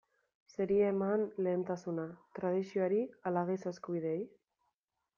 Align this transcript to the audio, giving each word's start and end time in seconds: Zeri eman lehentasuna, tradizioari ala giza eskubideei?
Zeri 0.55 0.77
eman 0.85 1.25
lehentasuna, 1.49 2.07
tradizioari 2.39 3.05
ala 3.31 3.49
giza 3.53 3.75
eskubideei? 3.79 4.21